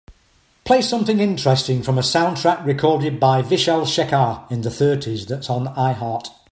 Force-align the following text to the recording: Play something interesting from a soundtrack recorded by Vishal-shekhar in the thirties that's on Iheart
Play 0.63 0.81
something 0.81 1.19
interesting 1.19 1.83
from 1.83 1.99
a 1.99 2.01
soundtrack 2.01 2.65
recorded 2.65 3.19
by 3.19 3.43
Vishal-shekhar 3.43 4.47
in 4.51 4.61
the 4.61 4.71
thirties 4.71 5.27
that's 5.27 5.47
on 5.47 5.67
Iheart 5.75 6.29